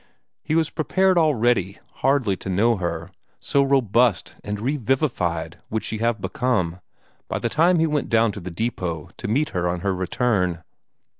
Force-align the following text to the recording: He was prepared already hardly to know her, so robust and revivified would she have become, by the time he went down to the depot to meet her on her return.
He 0.41 0.55
was 0.55 0.71
prepared 0.71 1.19
already 1.19 1.77
hardly 1.97 2.35
to 2.37 2.49
know 2.49 2.77
her, 2.77 3.11
so 3.39 3.61
robust 3.61 4.33
and 4.43 4.59
revivified 4.59 5.59
would 5.69 5.83
she 5.83 5.99
have 5.99 6.19
become, 6.19 6.79
by 7.27 7.37
the 7.37 7.49
time 7.49 7.77
he 7.77 7.85
went 7.85 8.09
down 8.09 8.31
to 8.31 8.39
the 8.39 8.49
depot 8.49 9.11
to 9.17 9.27
meet 9.27 9.49
her 9.49 9.69
on 9.69 9.81
her 9.81 9.93
return. 9.93 10.63